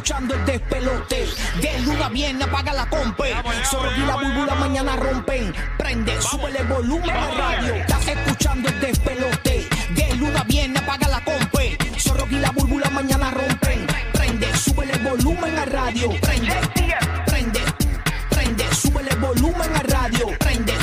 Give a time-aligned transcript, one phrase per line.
[0.00, 1.28] escuchando el despelote.
[1.60, 3.34] De luna viene, apaga la compe.
[3.70, 5.54] Solo y la búlbula mañana rompen.
[5.76, 7.74] Prende, sube el volumen a radio.
[7.74, 9.68] Estás escuchando el despelote.
[9.94, 11.76] De luna viene, apaga la compe.
[11.98, 13.86] Solo y la búlbula mañana rompen.
[14.14, 16.08] Prende, sube el volumen a radio.
[16.22, 16.54] Prende,
[17.26, 17.60] prende,
[18.30, 20.28] prende, sube el volumen a radio.
[20.38, 20.74] Prende,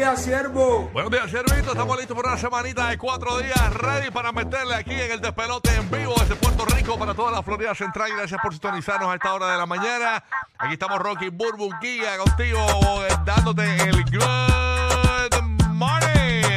[0.00, 0.88] días, siervo.
[0.94, 1.72] Buenos días, Servito.
[1.72, 5.68] Estamos listos por una semanita de cuatro días, ready para meterle aquí en el despelote
[5.74, 8.10] en vivo desde Puerto Rico para toda la Florida Central.
[8.16, 10.24] Gracias por sintonizarnos a esta hora de la mañana.
[10.56, 12.64] Aquí estamos Rocky Burbu Giga contigo,
[13.04, 14.69] eh, dándote el morning.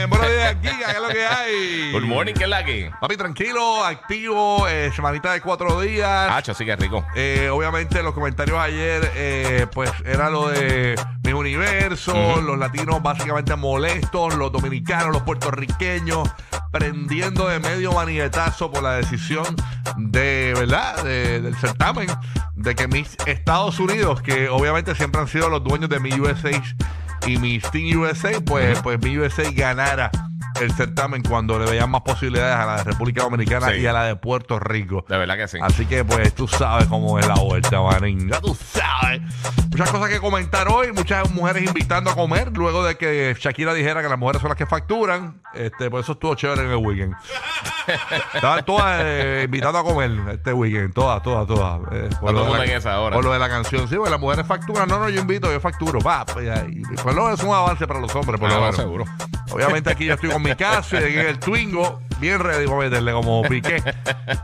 [0.10, 1.92] Buenos días, Giga, ¿qué es lo que hay?
[1.94, 2.92] Good morning, ¿qué es la que?
[3.00, 6.32] Papi, tranquilo, activo, eh, semanita de cuatro días.
[6.32, 7.06] Hacho, sí que rico.
[7.16, 13.56] Eh, obviamente los comentarios ayer, eh, pues era lo de mi universo, los latinos básicamente
[13.56, 16.30] molestos, los dominicanos, los puertorriqueños,
[16.72, 19.46] prendiendo de medio manietazo por la decisión
[19.98, 21.02] de, ¿verdad?
[21.04, 22.08] De- del certamen,
[22.56, 26.52] de que mis Estados Unidos, que obviamente siempre han sido los dueños de mi USA
[27.26, 30.12] y mi Team USA, pues, pues mi USA ganara
[30.64, 33.80] el certamen cuando le veían más posibilidades a la de República Dominicana Sí.
[33.82, 35.06] y a la de Puerto Rico.
[35.08, 35.58] De verdad que sí.
[35.62, 38.30] Así que pues tú sabes cómo es la vuelta, manín.
[38.30, 39.22] Ya tú sabes.
[39.70, 44.02] Muchas cosas que comentar hoy, muchas mujeres invitando a comer luego de que Shakira dijera
[44.02, 45.42] que las mujeres son las que facturan.
[45.54, 47.14] Este, por eso estuvo chévere en el weekend.
[48.34, 51.80] Estaban todas eh, invitando a comer este weekend, todas, todas, todas.
[51.92, 52.98] Eh, por todo lo de mundo la- en esa.
[52.98, 54.88] Por lo de la canción, sí, porque las mujeres facturan.
[54.88, 56.00] No, no, yo invito, yo facturo.
[56.00, 56.50] Va, pues,
[57.02, 58.76] pues, lo es un avance para los hombres, por Ah, lo no, menos.
[58.78, 59.06] seguro.
[59.52, 63.12] Obviamente aquí yo estoy con mi caso y en el Twingo, bien ready para meterle
[63.12, 63.84] como Piqué.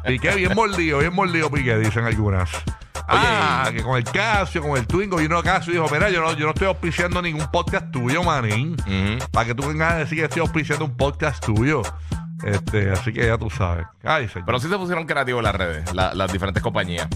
[0.05, 2.49] Piqué bien mordido, bien mordido Piqué, dicen algunas.
[3.11, 6.33] Ah, que con el Casio, con el Twingo, vino Casio y dijo, mira, yo no,
[6.33, 8.73] yo no estoy auspiciando ningún podcast tuyo, manín.
[8.73, 9.29] Ujú.
[9.31, 11.81] Para que tú vengas a decir que estoy auspiciando un podcast tuyo.
[12.43, 13.85] Este, así que ya tú sabes.
[14.03, 14.45] Ay, señor.
[14.45, 17.07] Pero sí se pusieron creativos las redes, la- las diferentes compañías.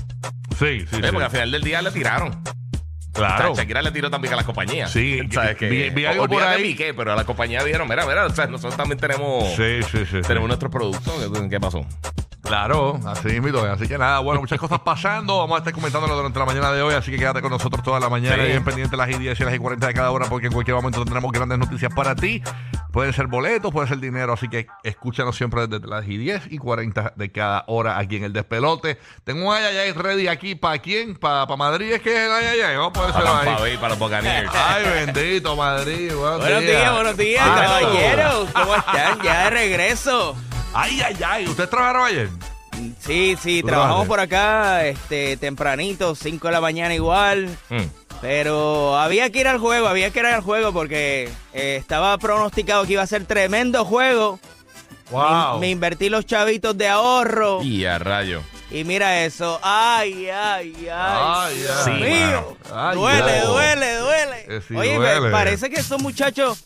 [0.58, 1.02] sí, sí, Eh, sí.
[1.12, 2.42] Porque al final del día le tiraron.
[3.14, 3.52] Claro.
[3.52, 4.92] O sea, Shakira le tiró también a las compañías.
[4.92, 6.64] Sí, ¿Sabes que vi- vi algo por ahí.
[6.64, 10.06] Piqué, pero a la compañía dijeron, mira, mira, o sea, nosotros también tenemos, Sí, sí,
[10.10, 10.22] sí.
[10.26, 11.14] tenemos nuestros productos.
[11.32, 11.86] ¿Qué, qué pasó?
[12.42, 13.60] Claro, así mismo.
[13.60, 15.38] Así que nada, bueno, muchas cosas pasando.
[15.38, 18.00] Vamos a estar comentándolo durante la mañana de hoy, así que quédate con nosotros toda
[18.00, 18.42] la mañana Sí.
[18.42, 21.04] y bien pendiente las I10 y las I40 de cada hora, porque en cualquier momento
[21.04, 22.42] tendremos grandes noticias para ti.
[22.94, 27.14] Pueden ser boletos, puede ser dinero, así que escúchanos siempre desde las I10 y 40
[27.16, 29.00] de cada hora aquí en el despelote.
[29.24, 32.78] Tengo un ayayay ready aquí para quién, para Madrid, es que es el ayayay.
[32.78, 33.78] Vamos a ponérselo ahí.
[33.78, 34.52] Para los Buccaneers.
[34.54, 36.14] Ay, bendito, Madrid.
[36.14, 38.50] Buenos, Buenos días, buenos días, Ay, caballeros.
[38.54, 39.22] ¿Cómo están?
[39.24, 40.36] Ya de regreso.
[40.76, 41.48] Ay, ay, ay.
[41.48, 42.30] ¿Ustedes trabajaron ayer?
[43.00, 47.58] Sí, sí, ¿Tú trabajamos por acá este, tempranito, 5 de la mañana igual.
[47.70, 48.03] Mm.
[48.24, 52.86] Pero había que ir al juego, había que ir al juego porque eh, estaba pronosticado
[52.86, 54.40] que iba a ser tremendo juego.
[55.12, 55.56] Wow.
[55.56, 57.62] Me, me invertí los chavitos de ahorro.
[57.62, 58.42] Y, Y a rayo.
[58.72, 59.60] mira eso.
[59.62, 60.88] Ay, ay, ay.
[60.90, 62.58] Ay, Dios Sí, mío.
[62.74, 64.46] Ay, duele, duele, duele.
[64.48, 65.20] Eh, sí, Oye, duele.
[65.20, 66.64] me parece que estos muchachos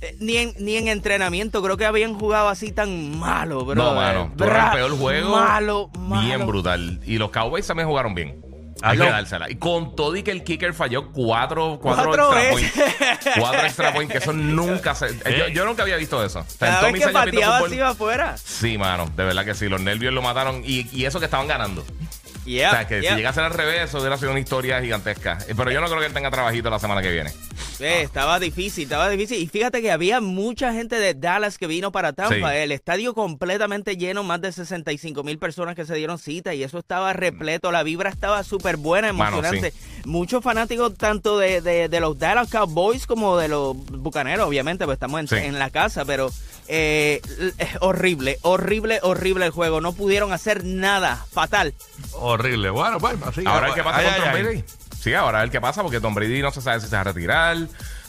[0.00, 3.74] eh, ni en, ni en entrenamiento creo que habían jugado así tan malo, bro.
[3.74, 4.32] No, mano.
[4.36, 5.30] Tuvieron el peor juego.
[5.36, 6.22] Malo, malo.
[6.24, 7.00] Bien brutal.
[7.04, 8.40] Y los Cowboys también jugaron bien.
[8.82, 9.50] Ay, Hay que dársela.
[9.50, 13.36] Y con todo y que el kicker falló cuatro, cuatro, Cuatro extra points.
[13.38, 15.16] Cuatro extra points, que eso nunca se.
[15.38, 16.44] Yo, yo nunca había visto eso.
[16.58, 18.36] Cada vez que pateaba así afuera.
[18.36, 19.68] Sí, mano, de verdad que sí.
[19.68, 20.62] Los nervios lo mataron.
[20.64, 21.84] Y, y eso que estaban ganando.
[22.46, 25.38] O sea, que si llegase al revés, eso hubiera sido una historia gigantesca.
[25.48, 27.32] Eh, Pero yo no creo que él tenga trabajito la semana que viene.
[27.80, 29.38] Estaba difícil, estaba difícil.
[29.42, 32.50] Y fíjate que había mucha gente de Dallas que vino para Tampa.
[32.50, 32.56] Sí.
[32.56, 36.78] El estadio completamente lleno, más de 65 mil personas que se dieron cita y eso
[36.78, 37.72] estaba repleto.
[37.72, 39.72] La vibra estaba súper buena, Mano, emocionante.
[40.04, 44.96] Muchos fanáticos tanto de, de- de los Dallas Cowboys como de los Bucaneros, obviamente, pues
[44.96, 45.36] estamos en, Sí.
[45.36, 46.30] en la casa, pero
[46.68, 47.20] eh,
[47.58, 49.80] es horrible, horrible, horrible el juego.
[49.80, 51.74] No pudieron hacer nada, fatal.
[52.12, 52.70] Horrible.
[52.70, 53.42] Bueno, pues así.
[53.46, 54.64] Ahora el que pasa Ay,
[55.04, 57.04] Sí, ahora el que pasa porque Tom Brady no se sabe si se va a
[57.04, 57.58] retirar,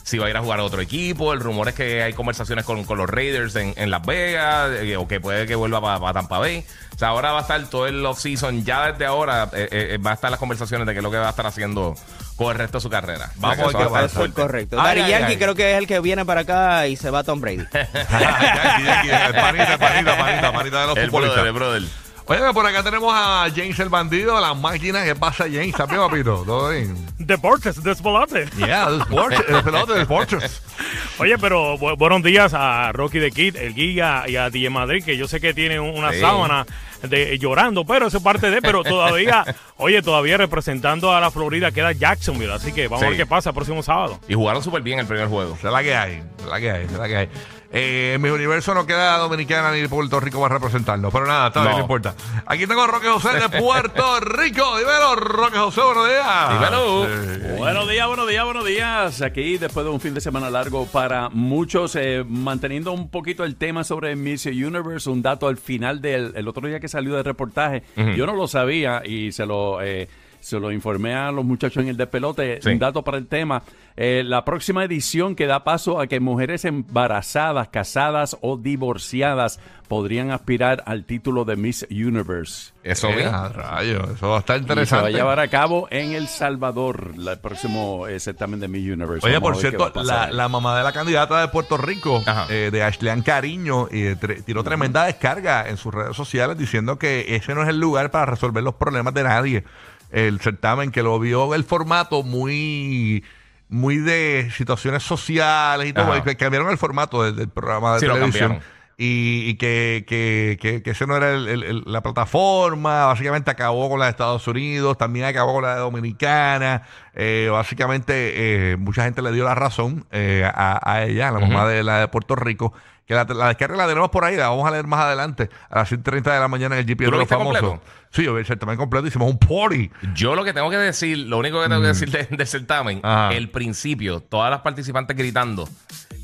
[0.02, 1.34] si va a ir a jugar a otro equipo.
[1.34, 4.96] El rumor es que hay conversaciones con, con los Raiders en, en Las Vegas eh,
[4.96, 6.64] o que puede que vuelva para Tampa Bay.
[6.94, 8.64] O sea, ahora va a estar todo el off-season.
[8.64, 11.18] Ya desde ahora eh, eh, va a estar las conversaciones de qué es lo que
[11.18, 11.94] va a estar haciendo
[12.36, 13.30] con el resto de su carrera.
[13.36, 14.76] Vamos a ver qué a es correcto.
[14.76, 15.36] Dari ay, Yankee ay.
[15.36, 17.58] creo que es el que viene para acá y se va Tom Brady.
[17.74, 21.52] Yankee, Yankee, el panita, panita, panita, panita de los El futbolistas.
[21.52, 22.05] brother, el brother.
[22.28, 25.04] Oye, por acá tenemos a James el bandido, la máquina.
[25.04, 25.68] ¿Qué pasa, James?
[25.68, 26.42] ¿Estás bien, papito?
[26.44, 26.96] ¿Todo bien?
[27.18, 28.46] Deportes, despelote.
[28.56, 30.62] Yeah, the sports, el pelote del Sports.
[31.18, 35.04] Oye, pero bu- buenos días a Rocky de Kid, el Giga y a DJ Madrid,
[35.04, 36.20] que yo sé que tiene un- una Sí.
[36.20, 36.66] sábana
[37.02, 39.44] de llorando, pero eso es parte de, pero todavía,
[39.76, 43.50] oye, todavía representando a la Florida queda Jacksonville, así que vamos a ver qué pasa
[43.50, 44.18] el próximo sábado.
[44.28, 45.54] Y jugaron súper bien el primer juego.
[45.56, 47.28] Es la que hay, es la que hay, es la que hay.
[47.72, 51.12] Eh, en mi universo no queda Dominicana ni Puerto Rico para representarnos.
[51.12, 51.78] Pero nada, está bien, No.
[51.78, 52.14] no importa.
[52.46, 54.78] Aquí tengo a Roque José de Puerto Rico.
[54.78, 56.52] Dímelo, Roque José, buenos días.
[56.52, 57.06] Dímelo.
[57.06, 57.56] Sí.
[57.58, 59.20] Buenos días, buenos días, buenos días.
[59.20, 63.56] Aquí después de un fin de semana largo para muchos, eh, manteniendo un poquito el
[63.56, 67.24] tema sobre Miss Universe, un dato al final del el otro día que salió del
[67.24, 67.82] reportaje.
[68.16, 69.80] Yo no lo sabía y se lo...
[69.82, 70.08] eh,
[70.40, 72.60] se lo informé a los muchachos en el despelote.
[72.62, 72.70] Sí.
[72.70, 73.62] Un dato para el tema.
[73.96, 80.32] Eh, la próxima edición que da paso a que mujeres embarazadas, casadas o divorciadas podrían
[80.32, 82.72] aspirar al título de Miss Universe.
[82.82, 85.06] Eso Eh, rayos, eso va a estar Y se va interesante.
[85.06, 89.24] a llevar a cabo en El Salvador la- el próximo eh, certamen de Miss Universe.
[89.24, 93.22] Oye, Vamos por cierto, la, mamá de la candidata de Puerto Rico, eh, de Ashlean
[93.22, 97.78] Cariño, tre- tiró tremenda descarga en sus redes sociales diciendo que ese no es el
[97.78, 99.64] lugar para resolver los problemas de nadie.
[100.10, 103.24] El certamen que lo vio el formato muy
[103.68, 106.18] muy de situaciones sociales y todo, Ajá.
[106.18, 108.60] y que cambiaron el formato del, del programa de Sí, televisión.
[108.98, 113.98] Y, y que, que, que, que ese no era el- la plataforma, básicamente acabó con
[113.98, 116.82] la de Estados Unidos, también acabó con la de Dominicana,
[117.14, 121.40] eh, básicamente eh, mucha gente le dio la razón eh, a, a ella, a la
[121.40, 122.72] mamá de la de Puerto Rico,
[123.06, 125.80] que la, la descarga la tenemos por ahí, la vamos a leer más adelante, a
[125.80, 127.60] las 7.30 de la mañana en el GP ¿Tú de lo los famosos.
[127.60, 127.84] completo?
[128.10, 129.90] Sí, yo vi el certamen completo, hicimos un party.
[130.14, 132.98] Yo lo que tengo que decir, lo único que tengo que decir de- del certamen,
[133.02, 133.06] Mm.
[133.06, 133.34] Ajá.
[133.34, 135.68] el principio, todas las participantes gritando,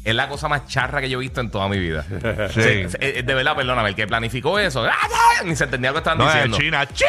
[0.04, 2.04] es la cosa más charra que yo he visto en toda mi vida.
[2.52, 2.62] Sí.
[2.62, 5.98] Sí, sí, de verdad, perdóname, el que planificó eso, ¡ah, ni se entendía lo que
[5.98, 6.58] estaban No, es diciendo.
[6.58, 6.86] China.
[6.88, 7.08] ¡China!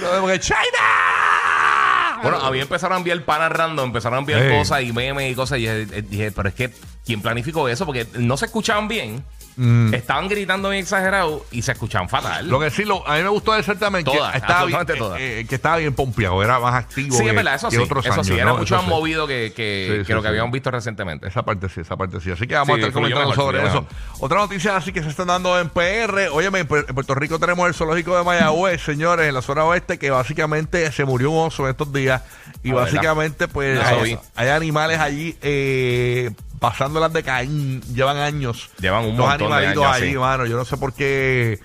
[0.00, 0.58] No, China.
[2.22, 5.34] Bueno, a mí empezaron a enviar panas random, empezaron a enviar cosas y memes y
[5.34, 5.58] cosas.
[5.58, 6.70] Y dije, eh, dije, pero es que,
[7.04, 7.84] ¿quién planificó eso?
[7.84, 9.22] Porque no se escuchaban bien.
[9.92, 12.46] Estaban gritando bien exagerado y se escuchaban fatal.
[12.46, 12.50] Mm.
[12.50, 14.94] Lo que sí, lo, a mí me gustó del certamen Todas, que estaba bien, absolutamente
[14.96, 15.20] todas.
[15.20, 17.76] eh, eh, que estaba bien pompeado, era más activo sí, que, es verdad, eso sí.
[17.76, 18.26] otros Eso años.
[18.26, 18.52] sí, era ¿no?
[18.58, 18.90] mucho Eso más sí.
[18.90, 21.28] movido que, que, Sí, que sí, lo que habíamos visto recientemente.
[21.28, 22.30] Esa parte sí, esa parte sí.
[22.32, 23.86] Así que vamos a estar comentando mejor, sobre eso.
[24.18, 26.28] Otra noticia así que se están dando en PR.
[26.32, 29.64] Oye, en Pu- en Puerto Rico tenemos el zoológico de Mayagüez, señores, en la zona
[29.64, 32.22] oeste, que básicamente se murió un oso en estos días.
[32.64, 33.78] Y Ah, básicamente, pues,
[34.34, 36.30] hay animales allí eh,
[36.70, 37.80] pasándolas de Caín.
[37.94, 38.70] Llevan años.
[38.80, 40.18] Llevan un Los montón de animalitos años, ahí, sí.
[40.18, 40.46] mano.
[40.46, 41.60] Yo no sé por qué,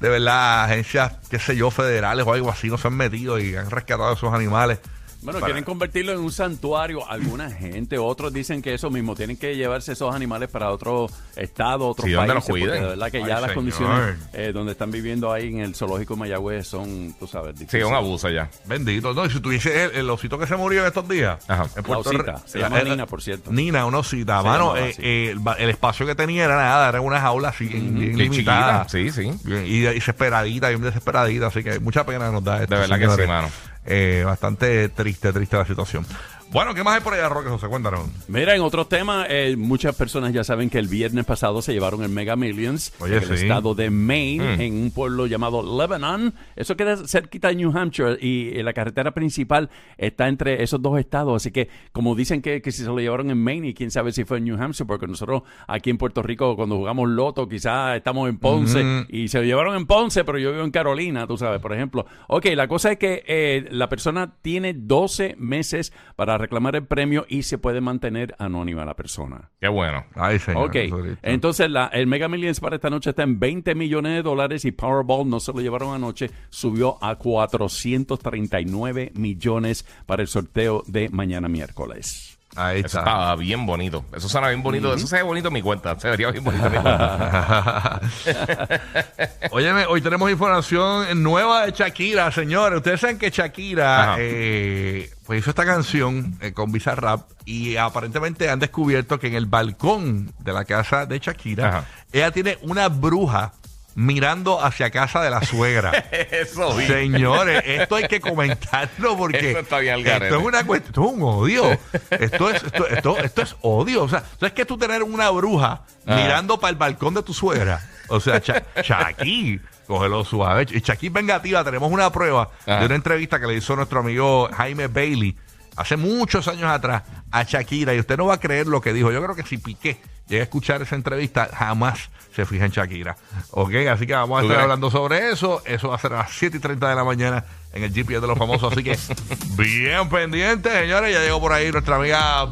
[0.00, 3.56] de verdad, agencias, qué sé yo, federales o algo así, no se han metido y
[3.56, 4.78] han rescatado esos animales.
[5.24, 7.08] Bueno, Para- quieren convertirlo en un santuario.
[7.10, 11.88] Alguna gente, otros dicen que eso mismo, tienen que llevarse esos animales para otro estado,
[11.88, 12.16] otro Sí, país.
[12.16, 12.82] donde los cuiden.
[12.82, 16.14] De verdad que Ay, ya las condiciones eh, donde están viviendo ahí en el zoológico
[16.14, 17.86] de Mayagüez son, tú sabes, Sí, difíciles.
[17.86, 18.48] un abuso ya.
[18.66, 19.14] Bendito.
[19.14, 21.42] No, y si tuviese el, el osito que se murió en estos días.
[21.48, 21.66] Ajá.
[21.76, 23.50] En La osita, se llama eh, Nina, por cierto.
[23.50, 24.42] Nina, una osita.
[24.42, 27.48] Se Mano, eh, eh, el, ba- el espacio que tenía era nada, era una jaula
[27.48, 28.86] así, bien, bien Bien limitada.
[28.86, 29.12] chiquita.
[29.14, 29.38] Sí, sí.
[29.44, 31.46] Bien, y, y desesperadita, bien desesperadita.
[31.46, 32.74] Así que mucha pena nos da esto.
[32.74, 33.48] De verdad que sí, mano.
[33.86, 36.06] Eh, bastante triste, triste la situación.
[36.54, 37.66] Bueno, ¿qué más hay por allá, Roque José?
[37.66, 38.06] Cuéntanos.
[38.28, 42.04] Mira, en otros temas, eh, muchas personas ya saben que el viernes pasado se llevaron
[42.04, 44.60] el Mega Millions Oye, en el estado de Maine, Mm.
[44.60, 46.32] en un pueblo llamado Lebanon.
[46.54, 49.68] Eso queda cerquita de New Hampshire y eh, la carretera principal
[49.98, 51.34] está entre esos dos estados.
[51.42, 54.12] Así que, como dicen que, que si se lo llevaron en Maine y quién sabe
[54.12, 57.96] si fue en New Hampshire, porque nosotros aquí en Puerto Rico, cuando jugamos Loto, quizás
[57.96, 61.36] estamos en Ponce y se lo llevaron en Ponce, pero yo vivo en Carolina, tú
[61.36, 62.06] sabes, por ejemplo.
[62.28, 67.26] Ok, la cosa es que eh, la persona tiene 12 meses para reclamar el premio
[67.28, 69.50] y se puede mantener anónima la persona.
[69.60, 70.04] Qué bueno.
[70.14, 70.68] Ay, señor.
[70.68, 70.76] Ok,
[71.22, 74.72] entonces la, el Mega Millions para esta noche está en 20 millones de dólares y
[74.72, 81.48] Powerball no se lo llevaron anoche, subió a 439 millones para el sorteo de mañana
[81.48, 82.33] miércoles.
[82.56, 82.98] Ahí Eso está.
[83.00, 84.04] estaba bien bonito.
[84.14, 84.94] Eso suena bien bonito.
[84.94, 85.98] Eso se ve bonito en mi cuenta.
[85.98, 88.00] Se vería bien bonito en mi cuenta.
[89.50, 92.78] Óyeme, hoy tenemos información nueva de Shakira, señores.
[92.78, 98.58] Ustedes saben que Shakira eh, pues hizo esta canción eh, con Bizarrap y aparentemente han
[98.60, 101.84] descubierto que en el balcón de la casa de Shakira, Ajá.
[102.12, 103.52] ella tiene una bruja
[103.94, 105.90] mirando hacia casa de la suegra.
[106.30, 106.86] Eso vi.
[106.86, 110.26] Señores, esto hay que comentarlo porque Eso está bien al garete.
[110.26, 111.78] esto es una cuestión, esto es un odio.
[112.10, 114.02] Esto es, esto, esto, esto es odio.
[114.04, 116.16] O sea, ¿sabes que tú tener una bruja Ah.
[116.16, 117.80] mirando para el balcón de tu suegra?
[118.08, 120.66] O sea, Cha- Shakir, cógelo suave.
[120.70, 122.80] Y Shakir vengativa, tenemos una prueba Ajá.
[122.80, 125.34] de una entrevista que le hizo nuestro amigo Jaime Bailey
[125.76, 129.10] hace muchos años atrás a Shakira y usted no va a creer lo que dijo.
[129.12, 133.16] Yo creo que si Piqué llega a escuchar esa entrevista, jamás se fija en Shakira.
[133.50, 135.62] Ok, así que vamos a ¿Tú estar hablando sobre eso.
[135.66, 138.20] Eso va a ser a las 7 y 30 de la mañana en el GPS
[138.20, 138.72] de los famosos.
[138.72, 138.98] Así que
[139.56, 141.12] bien pendientes, señores.
[141.12, 142.48] Ya llegó por ahí nuestra amiga.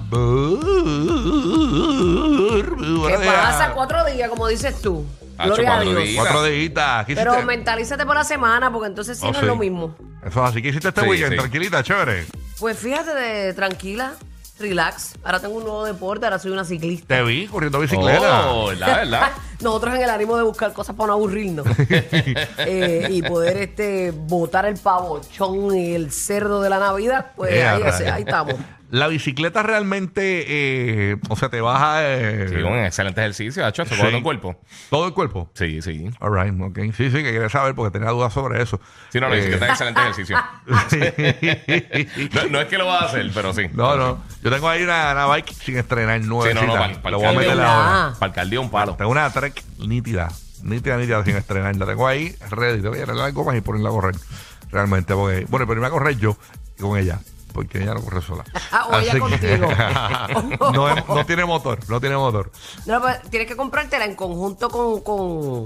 [3.08, 3.72] ¿Qué pasa?
[3.74, 5.06] Cuatro días, como dices tú.
[5.42, 6.04] Gloria a cuatro Dios.
[6.04, 6.22] días.
[6.24, 7.06] Cuatro días.
[7.06, 9.40] ¿Qué Pero mentalízate por la semana, porque entonces sí Oh, no sí.
[9.44, 9.96] es lo mismo.
[10.24, 10.62] Eso es así.
[10.62, 11.32] ¿Qué hiciste este Sí, weekend?
[11.32, 11.38] sí.
[11.38, 12.26] Tranquilita, chévere.
[12.62, 14.12] Pues fíjate, de, tranquila.
[14.60, 15.14] relax.
[15.24, 17.16] Ahora tengo un nuevo deporte, ahora soy una ciclista.
[17.16, 18.52] Te vi corriendo bicicleta.
[18.52, 19.32] Oh, la verdad.
[19.62, 21.66] Nosotros en el ánimo de buscar cosas para no aburrirnos
[22.58, 27.66] eh, y poder este botar el pavochón y el cerdo de la Navidad, pues Eh,
[27.66, 28.00] ahí, rayos.
[28.00, 28.54] ahí estamos.
[28.90, 33.94] La bicicleta realmente, eh, o sea, te baja eh, Sí, un excelente ejercicio, hecho, eso
[33.94, 34.02] Sí.
[34.14, 34.54] un cuerpo.
[34.90, 35.48] todo el cuerpo.
[35.54, 36.10] Sí, sí.
[36.20, 36.78] All right, ok.
[36.94, 38.78] Sí, sí, que quería saber porque tenía dudas sobre eso.
[39.08, 40.36] Sí, no, no, Eh, bicicleta es excelente ejercicio.
[42.34, 43.62] No, no es que lo va a hacer, pero sí.
[43.72, 44.18] No, no.
[44.42, 46.52] Yo tengo ahí una, una bike sin estrenar Sí, nueva.
[46.54, 48.14] no, no, para, para Lo voy a el meter cardío, ahora.
[48.18, 48.94] para el un palo.
[48.96, 50.30] Tengo una Trek nítida.
[50.62, 51.74] Nítida, nítida sin estrenar.
[51.76, 52.80] La tengo ahí ready.
[52.82, 54.16] Te voy a arreglar algo más y ponerla a correr.
[54.70, 55.46] Realmente, porque.
[55.48, 56.36] Bueno, pero me a correr yo
[56.80, 57.20] con ella.
[57.52, 58.44] Porque ella no corre sola.
[58.72, 59.68] Ah, o ella contigo.
[60.72, 61.78] no, es- no tiene motor.
[61.90, 62.50] No tiene motor.
[62.86, 65.64] No, pues, tienes que comprártela en conjunto con, con,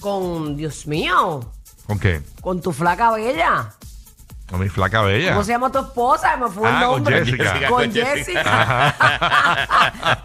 [0.00, 1.40] con, Dios mío,
[1.86, 2.22] ¿Con qué?
[2.40, 3.74] con tu flaca bella.
[4.50, 5.32] Con mi flaca bella.
[5.32, 6.34] ¿Cómo se llama tu esposa?
[6.38, 7.18] Me fue el Ah, con nombre.
[7.24, 7.68] Jessica.
[7.68, 8.94] Con Con Jessica.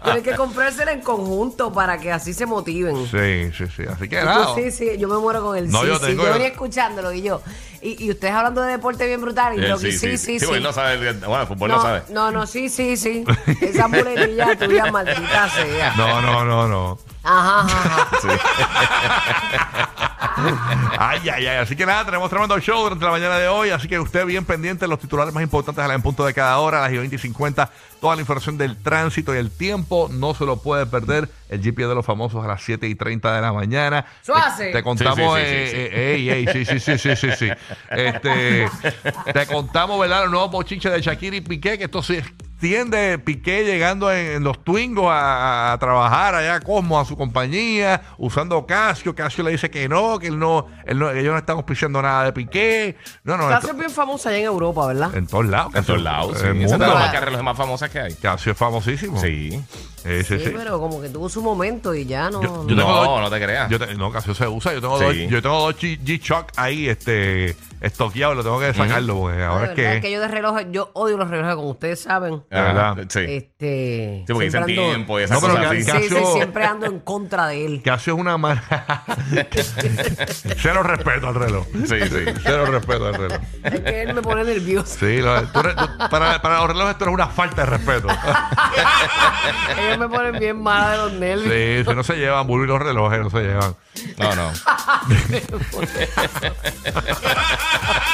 [0.04, 2.96] Tienes que comprársela en conjunto para que así se motiven.
[3.06, 3.82] Sí, sí, sí.
[3.86, 4.54] Así que nada.
[4.54, 6.06] sí, sí, yo me muero con el No, sí, yo sí.
[6.06, 7.42] tengo- Yo yo- venía escuchándolo y yo.
[7.82, 9.58] Y, y ustedes hablando de deporte bien brutal.
[9.58, 10.40] Y Eh, yo, sí, sí, sí.
[10.40, 11.12] Sí, él no sabe.
[11.12, 12.02] Bueno, fútbol no, no, sabe.
[12.08, 13.26] no, no, sí, sí, sí.
[13.60, 15.92] Esa muletilla tuya, maldita sea.
[15.98, 16.98] No, no, no, no.
[17.24, 18.08] Ajá, ajá, ajá.
[18.22, 18.28] Sí.
[20.98, 21.56] Ay, ay, ay.
[21.58, 23.70] Así que nada, tenemos tremendo show durante la mañana de hoy.
[23.70, 26.58] Así que usted bien pendiente los titulares más importantes a la en punto de cada
[26.58, 27.70] hora, a las y 20 y 50.
[28.00, 30.08] Toda la información del tránsito y el tiempo.
[30.12, 31.28] No se lo puede perder.
[31.48, 34.06] El GPS de los famosos a las 7 y 30 de la mañana.
[34.56, 35.38] Te, te contamos.
[35.38, 35.88] Sí, sí, sí, sí, sí.
[35.92, 37.50] ey, ey, sí, sí, sí, sí, sí, sí.
[39.32, 40.22] Te contamos, ¿verdad?
[40.22, 42.24] Los nuevos bochinches de Shakira y Piqué, que esto se
[42.64, 43.18] extiende.
[43.18, 48.02] Piqué llegando en, en los Twingos a, a trabajar allá a Cosmo, a su compañía,
[48.18, 49.14] usando Casio.
[49.14, 52.24] Casio le dice que no, que él no, él no- ellos no están auspiciando nada
[52.24, 52.96] de Piqué.
[53.22, 55.14] No, no, Casio es bien famosa allá en Europa, ¿verdad?
[55.14, 55.74] en todos lados.
[55.74, 56.38] En todos lados.
[56.38, 56.46] Sí.
[56.62, 58.14] Esa es de las más famosas que hay.
[58.14, 59.20] Casio es famosísimo.
[59.20, 59.62] Sí.
[60.04, 60.52] Sí, Sí, sí.
[60.54, 62.42] pero como que tuvo su momento y ya no.
[62.42, 63.70] Yo- yo no, tengo dos- no te creas.
[63.70, 64.72] Yo te- no, Casio se usa.
[64.74, 65.04] Yo tengo Sí.
[65.04, 68.36] dos, yo tengo dos G- G-Shock ahí, este, estoqueados.
[68.36, 70.10] Lo tengo que sacarlo, porque De ahora es verdad, que.
[70.12, 72.42] yo de relojes, yo odio los relojes, como ustedes saben.
[72.50, 72.96] De verdad.
[73.08, 73.20] Sí.
[73.20, 74.24] Este.
[74.26, 75.90] Sí, porque dicen siempre ando- tiempo y esas No, pero cosas que- así.
[75.92, 77.82] que- Sí, sí, Casio- siempre ando en contra de él.
[77.82, 78.62] Casio es una mala.
[80.58, 81.66] Cero respeto al reloj.
[81.72, 82.24] Sí, sí.
[82.42, 83.38] Cero respeto al reloj.
[83.62, 84.96] Es que él me pone nervioso.
[85.00, 88.08] Sí, lo- tú eres- tú- para, para los relojes esto es una falta de respeto.
[89.78, 91.52] Ellos me ponen bien mala de los nervios.
[91.52, 93.74] Sí, si no se llevan, Bulbo y los relojes no se llevan.
[94.18, 94.50] No, no.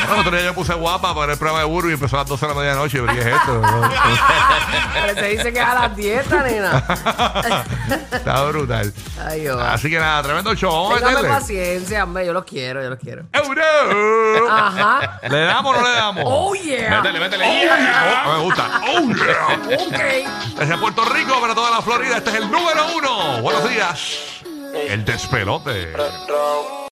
[0.06, 2.28] Bueno, otro día yo puse guapa para el programa de Burbu y empezó a las
[2.28, 2.96] 12 de la medianoche.
[2.96, 3.62] Y yo, ¿qué es esto?
[4.94, 6.78] Pero se dice que es a las dieta, nena.
[8.10, 8.92] Está brutal.
[9.25, 9.60] Ay, Dios.
[9.62, 10.72] Así que nada, tremendo show.
[10.72, 11.37] Vamos a Téngame meterle.
[11.37, 12.26] paciencia, hombre.
[12.26, 13.25] Yo los quiero, yo los quiero.
[13.32, 14.50] ¡Euro!
[14.50, 15.20] Ajá.
[15.28, 16.25] ¿Le damos o no le damos?
[16.26, 16.96] Oh, yeah.
[17.02, 17.44] Métele, métele.
[18.26, 18.80] Oh, me gusta.
[18.82, 19.58] ¡Oh, yeah!
[19.87, 20.58] Ok.
[20.58, 23.42] Desde Puerto Rico para toda la Florida, este es el número uno.
[23.42, 24.42] Buenos días.
[24.74, 25.92] El despelote.